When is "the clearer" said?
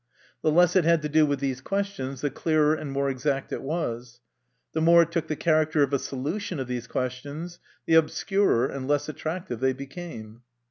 2.21-2.73